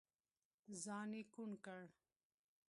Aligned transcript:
ځان 0.83 1.09
يې 1.17 1.23
کوڼ 1.33 1.49
کړ. 1.65 1.81